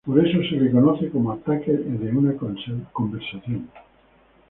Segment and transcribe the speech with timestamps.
[0.03, 2.33] Por eso se le conoce como ataque de una
[2.91, 3.69] conversación.